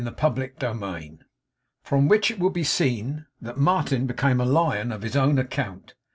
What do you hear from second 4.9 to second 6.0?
OF HIS OWN ACCOUNT.